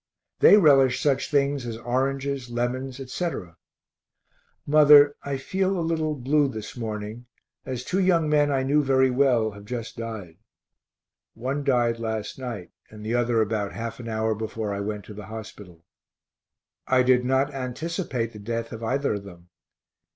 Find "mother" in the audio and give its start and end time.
4.65-5.15